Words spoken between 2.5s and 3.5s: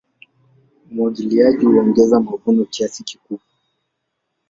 kiasi kikubwa.